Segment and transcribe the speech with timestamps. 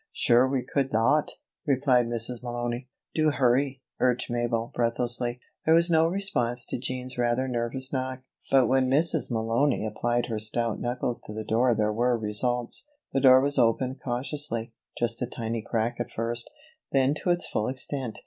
[0.13, 1.33] "Sure we could thot,"
[1.67, 2.41] replied Mrs.
[2.41, 2.87] Malony.
[3.13, 5.39] "Do hurry!" urged Mabel, breathlessly.
[5.67, 9.29] There was no response to Jean's rather nervous knock; but when Mrs.
[9.31, 12.87] Malony applied her stout knuckles to the door there were results.
[13.13, 16.49] The door was opened cautiously, just a tiny crack at first,
[16.91, 18.17] then to its full extent.